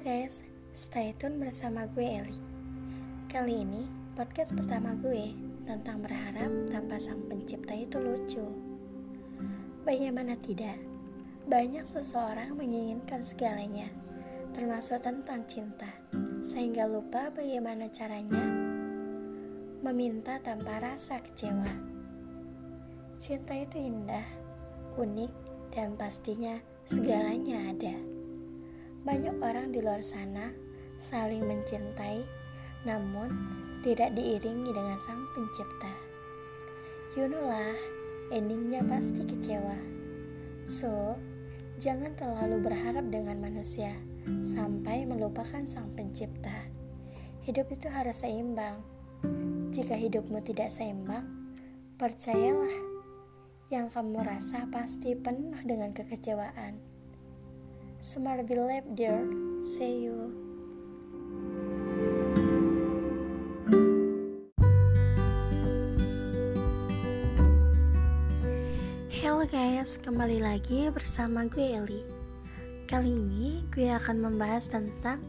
[0.00, 0.40] guys,
[0.72, 2.40] stay tune bersama gue Eli.
[3.28, 3.84] Kali ini
[4.16, 5.36] podcast pertama gue
[5.68, 8.40] tentang berharap tanpa sang pencipta itu lucu.
[9.84, 10.80] Bagaimana tidak?
[11.44, 13.84] Banyak seseorang menginginkan segalanya,
[14.56, 15.92] termasuk tentang cinta,
[16.40, 18.48] sehingga lupa bagaimana caranya
[19.84, 21.68] meminta tanpa rasa kecewa.
[23.20, 24.24] Cinta itu indah,
[24.96, 25.32] unik,
[25.76, 26.56] dan pastinya
[26.88, 28.21] segalanya ada.
[29.02, 30.54] Banyak orang di luar sana
[31.02, 32.22] saling mencintai,
[32.86, 33.34] namun
[33.82, 35.90] tidak diiringi dengan sang pencipta.
[37.18, 37.74] You know lah,
[38.30, 39.74] endingnya pasti kecewa.
[40.70, 41.18] So,
[41.82, 43.90] jangan terlalu berharap dengan manusia
[44.46, 46.70] sampai melupakan sang pencipta.
[47.42, 48.86] Hidup itu harus seimbang.
[49.74, 51.26] Jika hidupmu tidak seimbang,
[51.98, 52.78] percayalah,
[53.66, 56.91] yang kamu rasa pasti penuh dengan kekecewaan.
[58.02, 59.22] Smart believe dear.
[59.62, 60.34] See you.
[69.06, 72.02] Hello guys, kembali lagi bersama gue Eli.
[72.90, 75.22] Kali ini gue akan membahas tentang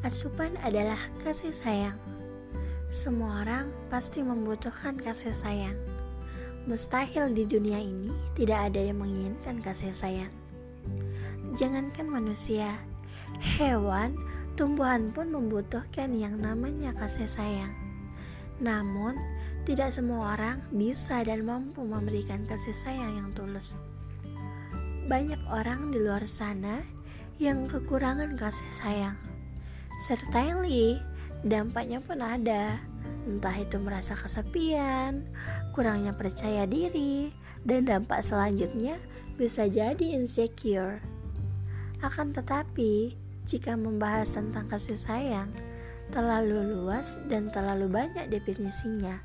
[0.00, 0.96] asupan adalah
[1.28, 2.00] kasih sayang.
[2.88, 5.76] Semua orang pasti membutuhkan kasih sayang.
[6.64, 10.47] Mustahil di dunia ini tidak ada yang menginginkan kasih sayang.
[11.58, 12.78] Jangankan manusia,
[13.58, 14.14] hewan,
[14.54, 17.74] tumbuhan pun membutuhkan yang namanya kasih sayang.
[18.62, 19.18] Namun,
[19.66, 23.74] tidak semua orang bisa dan mampu memberikan kasih sayang yang tulus.
[25.10, 26.78] Banyak orang di luar sana
[27.42, 29.18] yang kekurangan kasih sayang.
[29.98, 30.94] Serta li,
[31.42, 32.78] dampaknya pun ada.
[33.26, 35.26] Entah itu merasa kesepian,
[35.74, 37.34] kurangnya percaya diri,
[37.66, 38.94] dan dampak selanjutnya
[39.34, 41.17] bisa jadi insecure.
[41.98, 43.18] Akan tetapi,
[43.48, 45.50] jika membahas tentang kasih sayang,
[46.14, 49.18] terlalu luas dan terlalu banyak definisinya.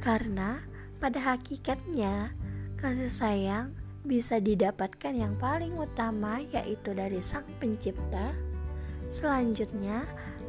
[0.00, 0.58] Karena
[0.98, 2.32] pada hakikatnya,
[2.80, 3.66] kasih sayang
[4.02, 8.34] bisa didapatkan yang paling utama yaitu dari sang pencipta.
[9.12, 10.02] Selanjutnya,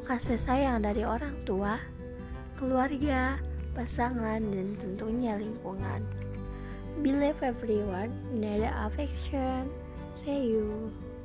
[0.10, 1.78] kasih sayang dari orang tua,
[2.58, 3.38] keluarga,
[3.78, 6.02] pasangan, dan tentunya lingkungan.
[7.02, 9.68] Believe everyone need affection.
[10.14, 10.94] See you.